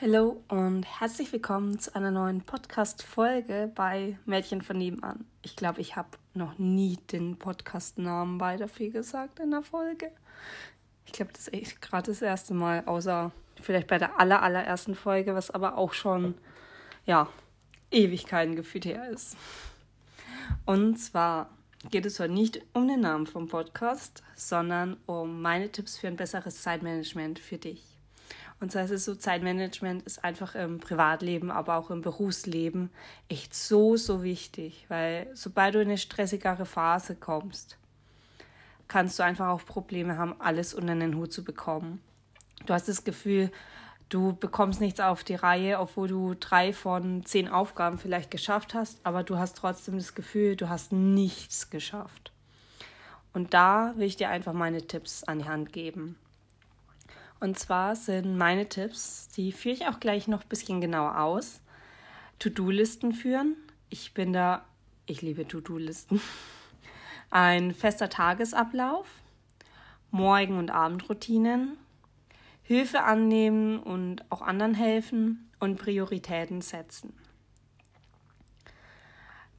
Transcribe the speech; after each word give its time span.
Hallo 0.00 0.40
und 0.46 0.84
herzlich 0.84 1.32
willkommen 1.32 1.80
zu 1.80 1.96
einer 1.96 2.12
neuen 2.12 2.42
Podcast-Folge 2.42 3.72
bei 3.74 4.16
Mädchen 4.24 4.62
von 4.62 4.78
nebenan. 4.78 5.24
Ich 5.42 5.56
glaube, 5.56 5.80
ich 5.80 5.96
habe 5.96 6.10
noch 6.34 6.58
nie 6.58 6.96
den 7.10 7.36
Podcast-Namen 7.36 8.38
bei 8.38 8.56
Fee 8.68 8.90
gesagt 8.90 9.40
in 9.40 9.50
der 9.50 9.62
Folge. 9.62 10.12
Ich 11.04 11.12
glaube, 11.12 11.32
das 11.32 11.48
ist 11.48 11.54
echt 11.54 11.82
gerade 11.82 12.12
das 12.12 12.22
erste 12.22 12.54
Mal, 12.54 12.84
außer 12.86 13.32
vielleicht 13.60 13.88
bei 13.88 13.98
der 13.98 14.20
aller, 14.20 14.44
allerersten 14.44 14.94
Folge, 14.94 15.34
was 15.34 15.50
aber 15.50 15.76
auch 15.76 15.92
schon, 15.92 16.36
ja, 17.04 17.28
Ewigkeiten 17.90 18.54
gefühlt 18.54 18.84
her 18.84 19.08
ist. 19.08 19.36
Und 20.66 20.98
zwar 20.98 21.50
geht 21.90 22.06
es 22.06 22.18
heute 22.18 22.32
nicht 22.32 22.62
um 22.72 22.88
den 22.88 23.00
Namen 23.00 23.26
vom 23.26 23.48
Podcast, 23.48 24.22
sondern 24.34 24.96
um 25.06 25.42
meine 25.42 25.70
Tipps 25.70 25.98
für 25.98 26.08
ein 26.08 26.16
besseres 26.16 26.62
Zeitmanagement 26.62 27.38
für 27.38 27.58
dich. 27.58 27.82
Und 28.60 28.72
zwar 28.72 28.84
ist 28.84 28.92
es 28.92 29.04
so, 29.04 29.14
Zeitmanagement 29.14 30.02
ist 30.04 30.24
einfach 30.24 30.54
im 30.54 30.78
Privatleben, 30.78 31.50
aber 31.50 31.76
auch 31.76 31.90
im 31.90 32.00
Berufsleben 32.00 32.90
echt 33.28 33.54
so, 33.54 33.96
so 33.96 34.22
wichtig, 34.22 34.86
weil 34.88 35.28
sobald 35.34 35.74
du 35.74 35.80
in 35.80 35.88
eine 35.88 35.98
stressigere 35.98 36.64
Phase 36.64 37.14
kommst, 37.14 37.76
kannst 38.88 39.18
du 39.18 39.24
einfach 39.24 39.48
auch 39.48 39.64
Probleme 39.64 40.16
haben, 40.16 40.40
alles 40.40 40.72
unter 40.72 40.94
den 40.94 41.16
Hut 41.16 41.32
zu 41.32 41.44
bekommen. 41.44 42.00
Du 42.66 42.72
hast 42.72 42.88
das 42.88 43.04
Gefühl, 43.04 43.50
du 44.14 44.32
bekommst 44.32 44.80
nichts 44.80 45.00
auf 45.00 45.24
die 45.24 45.34
Reihe, 45.34 45.80
obwohl 45.80 46.06
du 46.06 46.34
drei 46.38 46.72
von 46.72 47.24
zehn 47.24 47.48
Aufgaben 47.48 47.98
vielleicht 47.98 48.30
geschafft 48.30 48.72
hast, 48.72 49.04
aber 49.04 49.24
du 49.24 49.38
hast 49.38 49.56
trotzdem 49.56 49.96
das 49.96 50.14
Gefühl, 50.14 50.54
du 50.54 50.68
hast 50.68 50.92
nichts 50.92 51.68
geschafft. 51.68 52.30
Und 53.32 53.54
da 53.54 53.92
will 53.96 54.06
ich 54.06 54.14
dir 54.14 54.28
einfach 54.28 54.52
meine 54.52 54.86
Tipps 54.86 55.24
an 55.24 55.40
die 55.40 55.46
Hand 55.46 55.72
geben. 55.72 56.16
Und 57.40 57.58
zwar 57.58 57.96
sind 57.96 58.38
meine 58.38 58.68
Tipps, 58.68 59.26
die 59.36 59.50
führe 59.50 59.74
ich 59.74 59.88
auch 59.88 59.98
gleich 59.98 60.28
noch 60.28 60.42
ein 60.42 60.48
bisschen 60.48 60.80
genauer 60.80 61.18
aus. 61.18 61.60
To-Do-Listen 62.38 63.12
führen. 63.12 63.56
Ich 63.90 64.14
bin 64.14 64.32
da, 64.32 64.64
ich 65.06 65.22
liebe 65.22 65.48
To-Do-Listen. 65.48 66.20
Ein 67.30 67.74
fester 67.74 68.08
Tagesablauf, 68.08 69.08
Morgen- 70.12 70.58
und 70.58 70.70
Abendroutinen, 70.70 71.78
Hilfe 72.66 73.02
annehmen 73.02 73.78
und 73.78 74.24
auch 74.30 74.40
anderen 74.40 74.72
helfen 74.72 75.50
und 75.60 75.76
Prioritäten 75.76 76.62
setzen. 76.62 77.12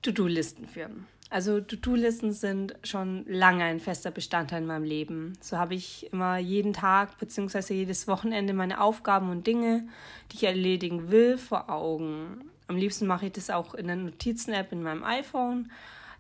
To-Do-Listen 0.02 0.68
führen. 0.68 1.06
Also 1.30 1.62
To-Do-Listen 1.62 2.34
sind 2.34 2.76
schon 2.84 3.24
lange 3.28 3.64
ein 3.64 3.80
fester 3.80 4.10
Bestandteil 4.10 4.62
in 4.62 4.68
meinem 4.68 4.84
Leben. 4.84 5.34
So 5.40 5.58
habe 5.58 5.76
ich 5.76 6.12
immer 6.12 6.38
jeden 6.38 6.74
Tag 6.74 7.18
bzw. 7.20 7.76
jedes 7.76 8.08
Wochenende 8.08 8.54
meine 8.54 8.82
Aufgaben 8.82 9.30
und 9.30 9.46
Dinge, 9.46 9.88
die 10.32 10.38
ich 10.38 10.44
erledigen 10.44 11.12
will, 11.12 11.38
vor 11.38 11.70
Augen. 11.70 12.50
Am 12.68 12.76
liebsten 12.76 13.06
mache 13.06 13.28
ich 13.28 13.34
das 13.34 13.52
auch 13.52 13.76
in 13.76 13.86
der 13.86 13.98
Notizen-App 13.98 14.72
in 14.72 14.82
meinem 14.82 15.04
iPhone, 15.04 15.72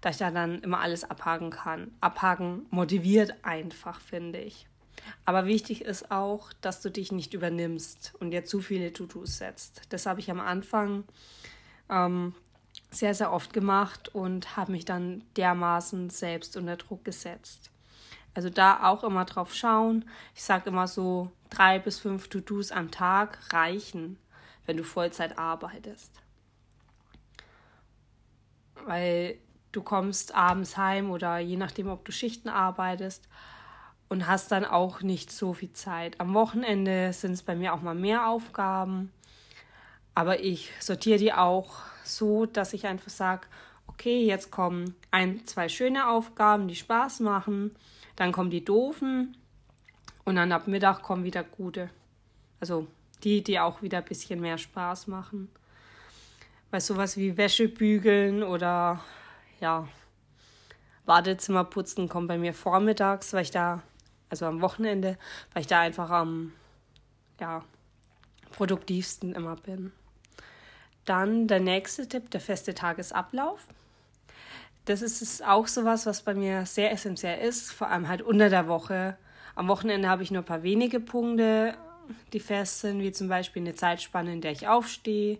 da 0.01 0.09
ich 0.09 0.17
da 0.17 0.29
dann 0.29 0.61
immer 0.61 0.81
alles 0.81 1.03
abhaken 1.03 1.49
kann. 1.49 1.91
Abhaken 1.99 2.67
motiviert 2.69 3.33
einfach, 3.43 3.99
finde 3.99 4.39
ich. 4.39 4.67
Aber 5.25 5.45
wichtig 5.45 5.81
ist 5.81 6.11
auch, 6.11 6.53
dass 6.61 6.81
du 6.81 6.89
dich 6.89 7.11
nicht 7.11 7.33
übernimmst 7.33 8.13
und 8.19 8.31
dir 8.31 8.45
zu 8.45 8.61
viele 8.61 8.93
To-Dos 8.93 9.37
setzt. 9.37 9.81
Das 9.89 10.05
habe 10.05 10.19
ich 10.19 10.29
am 10.29 10.39
Anfang 10.39 11.03
ähm, 11.89 12.33
sehr, 12.91 13.13
sehr 13.13 13.31
oft 13.31 13.53
gemacht 13.53 14.13
und 14.13 14.55
habe 14.55 14.71
mich 14.71 14.85
dann 14.85 15.23
dermaßen 15.37 16.09
selbst 16.09 16.57
unter 16.57 16.77
Druck 16.77 17.03
gesetzt. 17.03 17.71
Also 18.33 18.49
da 18.49 18.83
auch 18.83 19.03
immer 19.03 19.25
drauf 19.25 19.53
schauen. 19.53 20.05
Ich 20.35 20.43
sage 20.43 20.69
immer 20.69 20.87
so, 20.87 21.31
drei 21.49 21.79
bis 21.79 21.99
fünf 21.99 22.27
To-Dos 22.27 22.71
am 22.71 22.91
Tag 22.91 23.53
reichen, 23.53 24.17
wenn 24.65 24.77
du 24.77 24.83
Vollzeit 24.83 25.37
arbeitest. 25.37 26.11
Weil 28.85 29.37
du 29.71 29.81
kommst 29.81 30.35
abends 30.35 30.77
heim 30.77 31.11
oder 31.11 31.39
je 31.39 31.57
nachdem, 31.57 31.87
ob 31.87 32.03
du 32.05 32.11
Schichten 32.11 32.49
arbeitest 32.49 33.27
und 34.09 34.27
hast 34.27 34.51
dann 34.51 34.65
auch 34.65 35.01
nicht 35.01 35.31
so 35.31 35.53
viel 35.53 35.73
Zeit. 35.73 36.19
Am 36.19 36.33
Wochenende 36.33 37.13
sind 37.13 37.33
es 37.33 37.43
bei 37.43 37.55
mir 37.55 37.73
auch 37.73 37.81
mal 37.81 37.95
mehr 37.95 38.27
Aufgaben, 38.27 39.11
aber 40.13 40.39
ich 40.39 40.71
sortiere 40.79 41.19
die 41.19 41.33
auch 41.33 41.77
so, 42.03 42.45
dass 42.45 42.73
ich 42.73 42.87
einfach 42.87 43.09
sage, 43.09 43.47
okay, 43.87 44.25
jetzt 44.25 44.51
kommen 44.51 44.95
ein, 45.11 45.45
zwei 45.45 45.69
schöne 45.69 46.07
Aufgaben, 46.09 46.67
die 46.67 46.75
Spaß 46.75 47.21
machen, 47.21 47.75
dann 48.15 48.31
kommen 48.31 48.49
die 48.49 48.63
doofen 48.63 49.37
und 50.23 50.35
dann 50.35 50.51
ab 50.51 50.67
Mittag 50.67 51.01
kommen 51.01 51.23
wieder 51.23 51.43
gute. 51.43 51.89
Also 52.59 52.87
die, 53.23 53.43
die 53.43 53.59
auch 53.59 53.81
wieder 53.81 53.99
ein 53.99 54.05
bisschen 54.05 54.39
mehr 54.39 54.57
Spaß 54.57 55.07
machen. 55.07 55.49
Weil 56.71 56.81
sowas 56.81 57.17
wie 57.17 57.37
Wäsche 57.37 57.67
bügeln 57.67 58.43
oder 58.43 59.01
ja, 59.59 59.87
Badezimmer 61.05 61.63
putzen 61.63 62.09
kommt 62.09 62.27
bei 62.27 62.37
mir 62.37 62.53
vormittags, 62.53 63.33
weil 63.33 63.43
ich 63.43 63.51
da, 63.51 63.81
also 64.41 64.47
am 64.47 64.61
Wochenende, 64.61 65.17
weil 65.53 65.61
ich 65.61 65.67
da 65.67 65.79
einfach 65.79 66.09
am 66.09 66.51
ja, 67.39 67.63
produktivsten 68.51 69.33
immer 69.33 69.55
bin. 69.55 69.91
Dann 71.05 71.47
der 71.47 71.59
nächste 71.59 72.07
Tipp, 72.07 72.31
der 72.31 72.41
feste 72.41 72.73
Tagesablauf. 72.73 73.61
Das 74.85 75.01
ist 75.01 75.45
auch 75.45 75.67
sowas, 75.67 76.05
was 76.05 76.21
bei 76.21 76.33
mir 76.33 76.65
sehr 76.65 76.91
essentiell 76.91 77.47
ist, 77.47 77.71
vor 77.71 77.89
allem 77.89 78.07
halt 78.07 78.21
unter 78.21 78.49
der 78.49 78.67
Woche. 78.67 79.17
Am 79.55 79.67
Wochenende 79.67 80.09
habe 80.09 80.23
ich 80.23 80.31
nur 80.31 80.41
ein 80.41 80.45
paar 80.45 80.63
wenige 80.63 80.99
Punkte, 80.99 81.75
die 82.33 82.39
fest 82.39 82.81
sind, 82.81 82.99
wie 82.99 83.11
zum 83.11 83.29
Beispiel 83.29 83.61
eine 83.63 83.73
Zeitspanne, 83.73 84.33
in 84.33 84.41
der 84.41 84.51
ich 84.51 84.67
aufstehe 84.67 85.39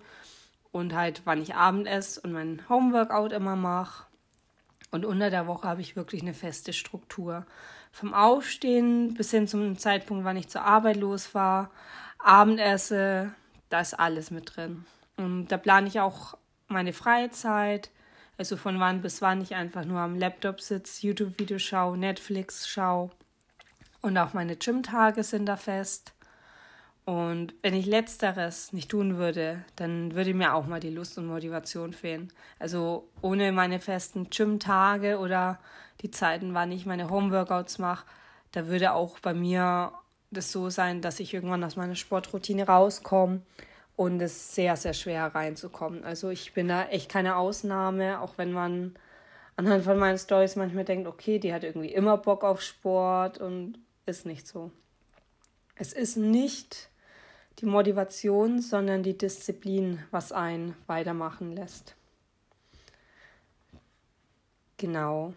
und 0.71 0.95
halt, 0.95 1.21
wann 1.25 1.41
ich 1.41 1.53
Abend 1.53 1.87
esse 1.87 2.21
und 2.21 2.31
mein 2.31 2.61
Homeworkout 2.69 3.33
immer 3.33 3.55
mache. 3.55 4.05
Und 4.95 5.03
unter 5.03 5.29
der 5.29 5.45
Woche 5.45 5.67
habe 5.67 5.81
ich 5.81 5.97
wirklich 5.97 6.21
eine 6.21 6.33
feste 6.33 6.71
Struktur. 6.71 7.45
Vom 7.91 8.13
Aufstehen 8.13 9.13
bis 9.13 9.29
hin 9.29 9.45
zum 9.45 9.77
Zeitpunkt, 9.77 10.23
wann 10.23 10.37
ich 10.37 10.47
zur 10.47 10.61
Arbeit 10.61 10.95
los 10.95 11.35
war, 11.35 11.69
Abendesse, 12.17 13.33
da 13.67 13.81
ist 13.81 13.93
alles 13.93 14.31
mit 14.31 14.55
drin. 14.55 14.85
Und 15.17 15.49
da 15.49 15.57
plane 15.57 15.89
ich 15.89 15.99
auch 15.99 16.37
meine 16.69 16.93
Freizeit, 16.93 17.91
also 18.37 18.55
von 18.55 18.79
wann 18.79 19.01
bis 19.01 19.21
wann 19.21 19.41
ich 19.41 19.53
einfach 19.53 19.83
nur 19.83 19.99
am 19.99 20.17
Laptop 20.17 20.61
sitze, 20.61 21.05
YouTube-Videos 21.07 21.61
schaue, 21.61 21.97
Netflix 21.97 22.65
schaue. 22.65 23.11
Und 24.01 24.17
auch 24.17 24.33
meine 24.33 24.55
Gym-Tage 24.55 25.23
sind 25.23 25.45
da 25.45 25.57
fest. 25.57 26.13
Und 27.05 27.53
wenn 27.61 27.75
ich 27.75 27.85
letzteres 27.85 28.73
nicht 28.73 28.89
tun 28.89 29.17
würde, 29.17 29.63
dann 29.75 30.15
würde 30.15 30.33
mir 30.33 30.55
auch 30.55 30.65
mal 30.65 30.79
die 30.79 30.89
Lust 30.89 31.19
und 31.19 31.27
Motivation 31.27 31.93
fehlen. 31.93 32.33
Also 32.57 33.07
ohne 33.21 33.51
meine 33.51 33.79
festen 33.79 34.31
Gym-Tage 34.31 35.19
oder 35.19 35.59
die 36.01 36.09
Zeiten, 36.09 36.55
wann 36.55 36.71
ich 36.71 36.87
meine 36.87 37.11
Homeworkouts 37.11 37.77
mache, 37.77 38.05
da 38.53 38.67
würde 38.67 38.93
auch 38.93 39.19
bei 39.19 39.35
mir 39.35 39.91
das 40.31 40.51
so 40.51 40.71
sein, 40.71 41.01
dass 41.01 41.19
ich 41.19 41.33
irgendwann 41.33 41.63
aus 41.63 41.75
meiner 41.75 41.95
Sportroutine 41.95 42.65
rauskomme 42.65 43.41
und 43.95 44.19
es 44.19 44.55
sehr, 44.55 44.75
sehr 44.75 44.93
schwer 44.93 45.27
reinzukommen. 45.27 46.03
Also 46.03 46.29
ich 46.29 46.53
bin 46.53 46.67
da 46.67 46.85
echt 46.85 47.09
keine 47.09 47.35
Ausnahme, 47.35 48.19
auch 48.19 48.37
wenn 48.37 48.51
man 48.51 48.95
anhand 49.57 49.83
von 49.83 49.97
meinen 49.97 50.17
Stories 50.17 50.55
manchmal 50.55 50.85
denkt, 50.85 51.07
okay, 51.07 51.37
die 51.37 51.53
hat 51.53 51.63
irgendwie 51.63 51.93
immer 51.93 52.17
Bock 52.17 52.43
auf 52.43 52.61
Sport 52.61 53.37
und 53.37 53.77
ist 54.07 54.25
nicht 54.25 54.47
so. 54.47 54.71
Es 55.75 55.93
ist 55.93 56.17
nicht 56.17 56.89
die 57.59 57.65
Motivation, 57.65 58.61
sondern 58.61 59.03
die 59.03 59.17
Disziplin, 59.17 60.03
was 60.11 60.31
einen 60.31 60.75
weitermachen 60.87 61.51
lässt. 61.51 61.95
Genau. 64.77 65.33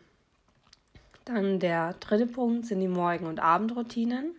Dann 1.25 1.61
der 1.61 1.94
dritte 1.94 2.26
Punkt 2.26 2.67
sind 2.67 2.81
die 2.81 2.88
Morgen- 2.88 3.26
und 3.26 3.38
Abendroutinen. 3.38 4.35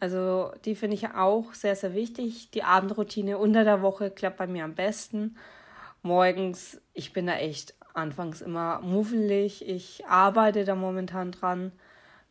Also 0.00 0.52
die 0.64 0.74
finde 0.74 0.94
ich 0.94 1.10
auch 1.10 1.54
sehr, 1.54 1.76
sehr 1.76 1.94
wichtig. 1.94 2.50
Die 2.50 2.64
Abendroutine 2.64 3.38
unter 3.38 3.64
der 3.64 3.82
Woche 3.82 4.10
klappt 4.10 4.38
bei 4.38 4.46
mir 4.46 4.64
am 4.64 4.74
besten. 4.74 5.36
Morgens, 6.02 6.80
ich 6.94 7.12
bin 7.12 7.26
da 7.26 7.34
echt 7.34 7.74
anfangs 7.94 8.40
immer 8.40 8.80
muffelig. 8.80 9.68
Ich 9.68 10.06
arbeite 10.06 10.64
da 10.64 10.74
momentan 10.74 11.30
dran 11.32 11.72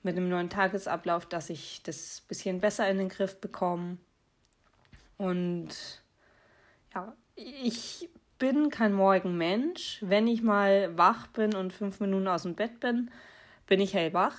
mit 0.03 0.17
einem 0.17 0.29
neuen 0.29 0.49
Tagesablauf, 0.49 1.25
dass 1.25 1.49
ich 1.49 1.83
das 1.83 2.21
bisschen 2.27 2.59
besser 2.59 2.89
in 2.89 2.97
den 2.97 3.09
Griff 3.09 3.39
bekomme. 3.39 3.97
Und 5.21 5.69
ja, 6.95 7.13
ich 7.35 8.09
bin 8.39 8.71
kein 8.71 8.94
Morgenmensch. 8.94 10.00
Wenn 10.01 10.27
ich 10.27 10.41
mal 10.41 10.97
wach 10.97 11.27
bin 11.27 11.53
und 11.53 11.73
fünf 11.73 12.00
Minuten 12.00 12.27
aus 12.27 12.44
dem 12.44 12.56
Bett 12.56 12.79
bin, 12.79 13.12
bin 13.68 13.79
ich 13.79 13.94
hellwach. 13.94 14.35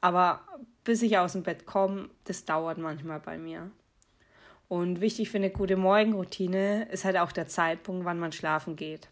Aber 0.00 0.42
bis 0.84 1.02
ich 1.02 1.18
aus 1.18 1.32
dem 1.32 1.42
Bett 1.42 1.66
komme, 1.66 2.10
das 2.24 2.44
dauert 2.44 2.78
manchmal 2.78 3.18
bei 3.18 3.38
mir. 3.38 3.70
Und 4.68 5.00
wichtig 5.00 5.30
für 5.30 5.38
eine 5.38 5.50
gute 5.50 5.76
Morgenroutine 5.76 6.88
ist 6.90 7.04
halt 7.04 7.16
auch 7.16 7.32
der 7.32 7.48
Zeitpunkt, 7.48 8.04
wann 8.04 8.20
man 8.20 8.30
schlafen 8.30 8.76
geht. 8.76 9.08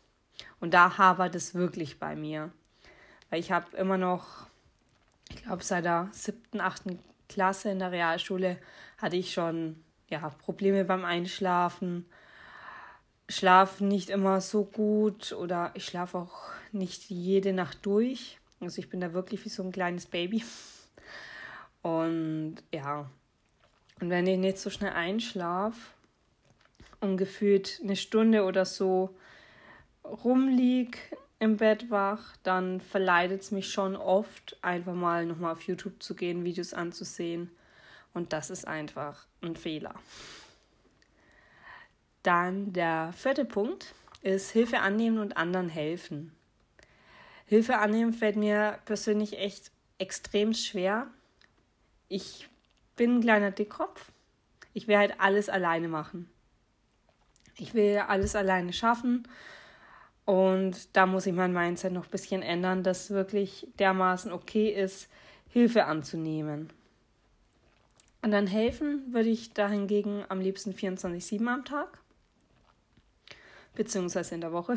Und 0.61 0.73
da 0.73 0.99
hapert 0.99 1.35
es 1.35 1.55
wirklich 1.55 1.99
bei 1.99 2.15
mir. 2.15 2.53
Weil 3.31 3.41
ich 3.41 3.51
habe 3.51 3.77
immer 3.77 3.99
noch 3.99 4.47
ich 5.31 5.43
glaube, 5.43 5.65
seit 5.65 5.85
der 5.85 6.09
siebten, 6.13 6.61
achten 6.61 7.01
Klasse 7.29 7.71
in 7.71 7.81
der 7.81 7.91
Realschule 7.91 8.59
hatte 8.99 9.17
ich 9.17 9.33
schon 9.33 9.83
ja, 10.09 10.31
Probleme 10.31 10.85
beim 10.85 11.05
Einschlafen. 11.05 12.07
Schlaf 13.29 13.81
nicht 13.81 14.09
immer 14.11 14.41
so 14.41 14.65
gut 14.65 15.33
oder 15.33 15.73
ich 15.75 15.85
schlafe 15.85 16.19
auch 16.19 16.51
nicht 16.73 17.11
jede 17.11 17.53
Nacht 17.53 17.85
durch. 17.85 18.39
Also 18.61 18.79
ich 18.79 18.89
bin 18.89 19.01
da 19.01 19.13
wirklich 19.13 19.45
wie 19.45 19.49
so 19.49 19.63
ein 19.63 19.73
kleines 19.73 20.07
Baby. 20.07 20.45
Und 21.83 22.57
ja, 22.73 23.11
und 24.01 24.11
wenn 24.11 24.27
ich 24.27 24.39
nicht 24.39 24.59
so 24.59 24.71
schnell 24.71 24.93
einschlafe 24.93 25.81
und 27.01 27.17
gefühlt 27.17 27.81
eine 27.83 27.97
Stunde 27.97 28.45
oder 28.45 28.65
so 28.65 29.17
rumlieg 30.05 31.17
im 31.39 31.57
Bett 31.57 31.91
wach, 31.91 32.37
dann 32.43 32.81
verleitet 32.81 33.43
es 33.43 33.51
mich 33.51 33.71
schon 33.71 33.97
oft, 33.97 34.59
einfach 34.63 34.95
mal 34.95 35.27
nochmal 35.27 35.53
auf 35.53 35.63
YouTube 35.63 36.03
zu 36.03 36.15
gehen, 36.15 36.45
Videos 36.45 36.75
anzusehen. 36.75 37.51
Und 38.17 38.33
das 38.33 38.49
ist 38.49 38.67
einfach 38.67 39.27
ein 39.43 39.57
Fehler. 39.57 39.95
Dann 42.23 42.73
der 42.73 43.13
vierte 43.15 43.45
Punkt 43.45 43.95
ist 44.23 44.53
Hilfe 44.53 44.79
annehmen 44.79 45.19
und 45.19 45.37
anderen 45.37 45.69
helfen. 45.69 46.33
Hilfe 47.45 47.77
annehmen 47.77 48.15
fällt 48.15 48.37
mir 48.37 48.79
persönlich 48.87 49.39
echt 49.39 49.71
extrem 49.99 50.55
schwer. 50.55 51.09
Ich 52.09 52.49
bin 52.97 53.17
ein 53.17 53.21
kleiner 53.21 53.51
Dickkopf. 53.51 54.11
Ich 54.73 54.89
will 54.89 54.97
halt 54.97 55.21
alles 55.21 55.51
alleine 55.51 55.89
machen. 55.89 56.31
Ich 57.59 57.75
will 57.75 57.99
alles 57.99 58.35
alleine 58.35 58.73
schaffen 58.73 59.29
und 60.25 60.97
da 60.97 61.05
muss 61.05 61.27
ich 61.27 61.35
mein 61.35 61.53
Mindset 61.53 61.93
noch 61.93 62.05
ein 62.05 62.11
bisschen 62.11 62.41
ändern, 62.41 62.83
dass 62.83 63.11
wirklich 63.11 63.69
dermaßen 63.79 64.33
okay 64.33 64.71
ist, 64.71 65.11
Hilfe 65.51 65.85
anzunehmen. 65.85 66.73
Und 68.27 68.33
dann 68.33 68.49
helfen 68.49 69.05
würde 69.13 69.29
ich 69.29 69.53
dahingegen 69.53 70.25
am 70.29 70.41
liebsten 70.41 70.73
24-7 70.73 71.47
am 71.47 71.65
Tag, 71.65 72.01
beziehungsweise 73.77 74.35
in 74.35 74.41
der 74.41 74.51
Woche. 74.51 74.75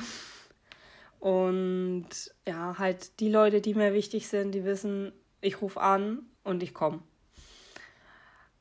Und 1.20 2.10
ja, 2.48 2.78
halt 2.78 3.20
die 3.20 3.28
Leute, 3.28 3.60
die 3.60 3.74
mir 3.74 3.96
wichtig 3.96 4.28
sind, 4.28 4.52
die 4.52 4.66
wissen, 4.66 5.14
ich 5.42 5.64
rufe 5.64 5.82
an 5.82 6.28
und 6.44 6.62
ich 6.62 6.76
komme. 6.76 7.00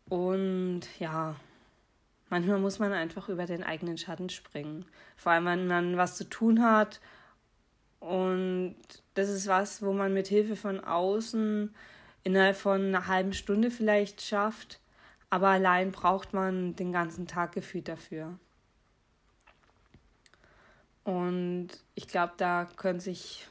Und 0.09 0.81
ja, 0.99 1.37
Manchmal 2.31 2.59
muss 2.59 2.79
man 2.79 2.95
einfach 2.95 3.29
über 3.29 3.45
den 3.45 3.63
eigenen 3.63 3.99
Schatten 3.99 4.31
springen. 4.31 4.87
Vor 5.17 5.33
allem, 5.33 5.45
wenn 5.45 5.67
man 5.67 5.97
was 5.99 6.17
zu 6.17 6.25
tun 6.25 6.63
hat. 6.63 7.01
Und 8.01 8.77
das 9.13 9.29
ist 9.29 9.49
was, 9.49 9.83
wo 9.83 9.93
man 9.93 10.15
mit 10.15 10.29
Hilfe 10.29 10.57
von 10.57 10.81
außen 10.81 11.75
innerhalb 12.25 12.57
von 12.57 12.87
einer 12.87 13.07
halben 13.07 13.33
Stunde 13.33 13.71
vielleicht 13.71 14.23
schafft. 14.23 14.81
Aber 15.31 15.49
allein 15.49 15.93
braucht 15.93 16.33
man 16.33 16.75
den 16.77 16.93
ganzen 16.93 17.27
Tag 17.27 17.53
gefühlt 17.53 17.89
dafür. 17.89 18.39
Und 21.05 21.69
ich 21.95 22.09
glaube, 22.09 22.35
da 22.37 22.67
können 22.77 23.01
sich 23.01 23.47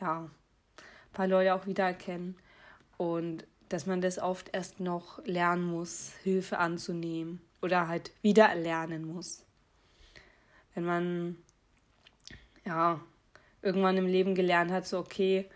ja 0.00 0.22
ein 0.22 1.12
paar 1.12 1.26
Leute 1.26 1.54
auch 1.54 1.66
wiedererkennen. 1.66 2.36
Und 2.96 3.46
dass 3.68 3.86
man 3.86 4.02
das 4.02 4.18
oft 4.18 4.50
erst 4.52 4.80
noch 4.80 5.24
lernen 5.24 5.64
muss, 5.64 6.12
Hilfe 6.22 6.58
anzunehmen 6.58 7.40
oder 7.62 7.88
halt 7.88 8.12
wieder 8.20 8.46
erlernen 8.46 9.06
muss. 9.06 9.44
Wenn 10.74 10.84
man 10.84 11.36
ja 12.66 13.00
irgendwann 13.62 13.96
im 13.96 14.06
Leben 14.06 14.34
gelernt 14.34 14.70
hat, 14.70 14.86
so 14.86 14.98
okay, 14.98 15.48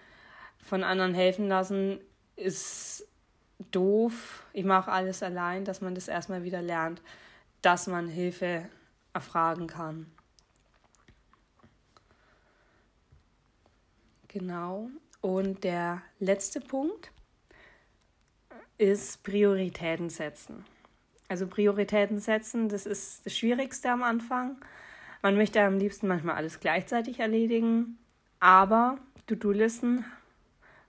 von 0.67 0.85
anderen 0.85 1.15
helfen 1.15 1.49
lassen 1.49 2.01
ist 2.35 3.07
doof, 3.71 4.45
ich 4.53 4.65
mache 4.65 4.91
alles 4.91 5.23
allein, 5.23 5.65
dass 5.65 5.81
man 5.81 5.95
das 5.95 6.09
erstmal 6.09 6.43
wieder 6.43 6.61
lernt, 6.61 7.01
dass 7.63 7.87
man 7.87 8.09
Hilfe 8.09 8.69
erfragen 9.13 9.67
kann. 9.67 10.07
Genau. 14.29 14.91
Und 15.23 15.65
der 15.65 16.03
letzte 16.19 16.61
Punkt 16.61 17.11
ist 18.77 19.23
Prioritäten 19.23 20.11
setzen. 20.11 20.67
Also 21.29 21.47
Prioritäten 21.47 22.21
setzen, 22.21 22.69
das 22.69 22.87
ist 22.87 23.25
das 23.25 23.37
Schwierigste 23.37 23.91
am 23.91 24.03
Anfang. 24.03 24.59
Man 25.23 25.37
möchte 25.37 25.61
am 25.63 25.79
liebsten 25.79 26.07
manchmal 26.07 26.37
alles 26.37 26.61
gleichzeitig 26.61 27.19
erledigen, 27.19 27.99
aber 28.39 28.99
To-Do-Listen, 29.27 30.05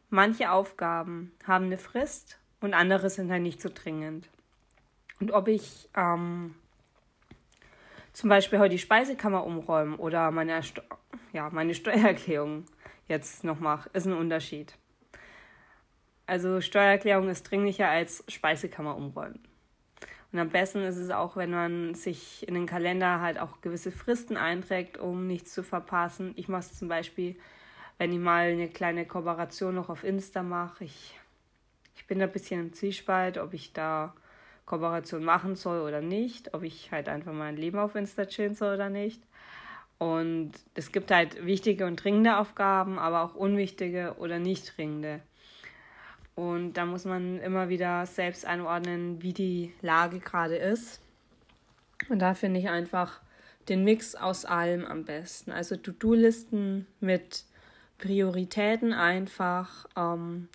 manche 0.10 0.52
Aufgaben 0.52 1.32
haben 1.46 1.66
eine 1.66 1.78
Frist 1.78 2.40
und 2.62 2.74
andere 2.74 3.10
sind 3.10 3.32
halt 3.32 3.44
nicht 3.44 3.62
so 3.62 3.70
dringend. 3.74 4.30
Und 5.20 5.32
ob 5.32 5.48
ich 5.48 5.90
ähm, 5.96 6.56
zum 8.14 8.30
Beispiel 8.30 8.60
heute 8.60 8.72
die 8.72 8.80
Speisekammer 8.80 9.46
umräumen 9.46 9.96
oder 9.96 10.32
meine, 10.32 10.62
ja, 11.34 11.50
meine 11.50 11.74
Steuererklärung 11.74 12.66
jetzt 13.08 13.44
noch 13.44 13.60
mache, 13.60 13.90
ist 13.94 14.06
ein 14.06 14.14
Unterschied. 14.14 14.78
Also 16.26 16.62
Steuererklärung 16.62 17.30
ist 17.30 17.44
dringlicher 17.44 17.88
als 17.88 18.24
Speisekammer 18.28 18.98
umräumen. 18.98 19.40
Und 20.32 20.40
am 20.40 20.50
besten 20.50 20.80
ist 20.80 20.98
es 20.98 21.10
auch, 21.10 21.38
wenn 21.38 21.52
man 21.52 21.96
sich 21.96 22.46
in 22.48 22.54
den 22.54 22.66
Kalender 22.66 23.22
halt 23.22 23.40
auch 23.40 23.62
gewisse 23.62 23.92
Fristen 23.92 24.36
einträgt, 24.36 24.98
um 24.98 25.26
nichts 25.26 25.54
zu 25.54 25.64
verpassen. 25.64 26.34
Ich 26.36 26.50
mache 26.50 26.62
es 26.62 26.78
zum 26.78 26.90
Beispiel, 26.90 27.38
wenn 27.98 28.12
ich 28.12 28.20
mal 28.20 28.52
eine 28.52 28.70
kleine 28.70 29.06
Kooperation 29.06 29.76
noch 29.76 29.90
auf 29.90 30.04
Insta 30.04 30.44
mache. 30.44 30.84
Ich, 30.84 31.20
ich 31.96 32.06
bin 32.06 32.20
da 32.20 32.26
ein 32.26 32.32
bisschen 32.32 32.60
im 32.60 32.74
Zwiespalt, 32.74 33.38
ob 33.38 33.54
ich 33.54 33.74
da 33.74 34.14
Kooperation 34.66 35.24
machen 35.24 35.56
soll 35.56 35.82
oder 35.82 36.02
nicht, 36.02 36.54
ob 36.54 36.64
ich 36.64 36.92
halt 36.92 37.10
einfach 37.10 37.34
mein 37.34 37.56
Leben 37.56 37.80
auf 37.80 37.96
Insta 37.96 38.26
chillen 38.26 38.56
soll 38.56 38.76
oder 38.76 38.90
nicht. 38.90 39.22
Und 39.98 40.52
es 40.76 40.92
gibt 40.92 41.10
halt 41.10 41.44
wichtige 41.46 41.88
und 41.88 42.04
dringende 42.04 42.38
Aufgaben, 42.38 43.00
aber 43.00 43.24
auch 43.24 43.34
unwichtige 43.34 44.16
oder 44.20 44.38
nicht 44.38 44.78
dringende. 44.78 45.22
Und 46.36 46.74
da 46.74 46.86
muss 46.86 47.06
man 47.06 47.40
immer 47.40 47.70
wieder 47.70 48.06
selbst 48.06 48.46
einordnen, 48.46 49.24
wie 49.24 49.34
die 49.34 49.74
Lage 49.82 50.20
gerade 50.20 50.56
ist. 50.56 51.02
Und 52.10 52.20
da 52.20 52.36
finde 52.36 52.60
ich 52.60 52.70
einfach 52.70 53.22
den 53.70 53.84
Mix 53.84 54.14
aus 54.14 54.46
allem 54.46 54.86
am 54.86 55.04
besten. 55.04 55.52
Also 55.52 55.76
To-Do-Listen 55.76 56.86
mit 57.00 57.44
Prioritäten 57.98 58.94
einfach 58.94 59.88
ähm, 59.96 60.50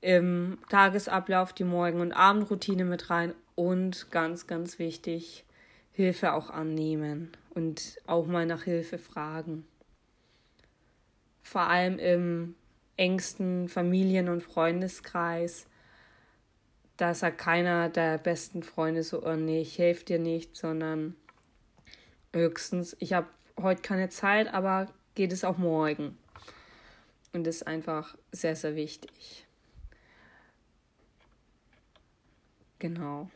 im 0.00 0.58
Tagesablauf 0.68 1.52
die 1.52 1.64
Morgen- 1.64 2.00
und 2.00 2.12
Abendroutine 2.12 2.84
mit 2.84 3.10
rein 3.10 3.34
und 3.54 4.10
ganz, 4.10 4.46
ganz 4.46 4.78
wichtig, 4.78 5.44
Hilfe 5.92 6.34
auch 6.34 6.50
annehmen 6.50 7.32
und 7.54 7.96
auch 8.06 8.26
mal 8.26 8.46
nach 8.46 8.64
Hilfe 8.64 8.98
fragen. 8.98 9.66
Vor 11.42 11.62
allem 11.62 11.98
im 11.98 12.54
engsten 12.96 13.68
Familien- 13.68 14.28
und 14.28 14.42
Freundeskreis, 14.42 15.66
da 16.96 17.14
sagt 17.14 17.38
keiner 17.38 17.88
der 17.88 18.18
besten 18.18 18.62
Freunde 18.62 19.02
so, 19.02 19.24
oh 19.24 19.36
nee, 19.36 19.60
ich 19.60 19.78
helfe 19.78 20.04
dir 20.04 20.18
nicht, 20.18 20.56
sondern 20.56 21.14
höchstens, 22.32 22.96
ich 23.00 23.12
habe 23.12 23.28
heute 23.60 23.82
keine 23.82 24.08
Zeit, 24.08 24.52
aber 24.52 24.88
geht 25.14 25.32
es 25.32 25.44
auch 25.44 25.56
morgen. 25.56 26.18
Und 27.36 27.46
ist 27.46 27.66
einfach 27.66 28.16
sehr, 28.32 28.56
sehr 28.56 28.76
wichtig. 28.76 29.46
Genau. 32.78 33.30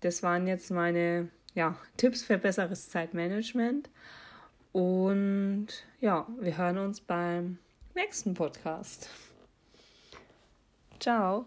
Das 0.00 0.22
waren 0.22 0.46
jetzt 0.46 0.70
meine 0.70 1.28
ja, 1.54 1.76
Tipps 1.98 2.22
für 2.22 2.38
besseres 2.38 2.88
Zeitmanagement. 2.88 3.90
Und 4.72 5.68
ja, 6.00 6.26
wir 6.40 6.56
hören 6.56 6.78
uns 6.78 7.02
beim 7.02 7.58
nächsten 7.94 8.32
Podcast. 8.32 9.10
Ciao. 10.98 11.44